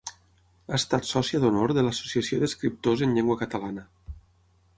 Ha 0.69 0.77
estat 0.77 1.05
sòcia 1.09 1.41
d'honor 1.43 1.73
de 1.79 1.83
l'Associació 1.89 2.41
d'Escriptors 2.45 3.05
en 3.09 3.15
Llengua 3.19 3.39
Catalana. 3.45 3.87